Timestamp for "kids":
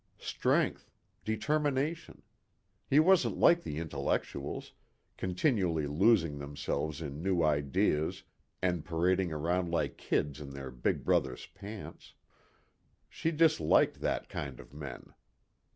9.97-10.41